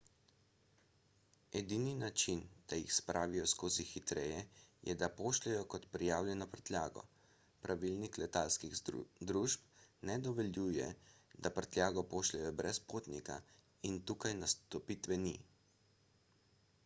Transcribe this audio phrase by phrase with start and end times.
[1.59, 2.39] edini način
[2.71, 4.37] da jih spravijo skozi hitreje
[4.91, 7.03] je da jih pošljejo kot prijavljeno prtljago
[7.67, 8.73] pravilniki letalskih
[9.31, 10.89] družb ne dovoljujejo
[11.49, 13.37] da prtljago pošljejo brez potnika
[13.91, 15.35] in tukaj nastopite vi